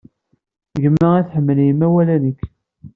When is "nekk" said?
2.23-2.41